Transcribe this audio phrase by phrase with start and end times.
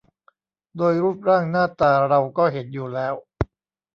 [0.77, 3.13] โดยรูปร่างหน้าตาเราก็เห็นอยู่แล้ว